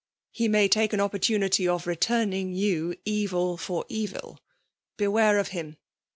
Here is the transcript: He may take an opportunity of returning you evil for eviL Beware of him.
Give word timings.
He 0.31 0.47
may 0.47 0.67
take 0.67 0.93
an 0.93 0.99
opportunity 0.99 1.67
of 1.67 1.85
returning 1.85 2.53
you 2.55 2.95
evil 3.05 3.55
for 3.55 3.85
eviL 3.87 4.39
Beware 4.97 5.37
of 5.37 5.49
him. 5.49 5.77